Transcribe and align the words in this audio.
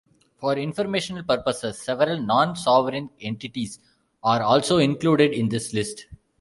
For 0.39 0.57
informational 0.57 1.23
purposes, 1.23 1.79
several 1.79 2.19
non-sovereign 2.19 3.11
entities 3.21 3.77
are 4.23 4.41
also 4.41 4.79
included 4.79 5.31
in 5.31 5.49
this 5.49 5.75
list. 5.75 6.07